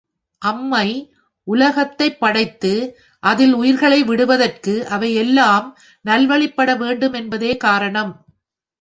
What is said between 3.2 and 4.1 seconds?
அதில் உயிர்களை